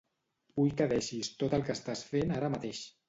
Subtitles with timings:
[0.59, 2.81] Vull que deixis tot el que estàs fent ara mateix.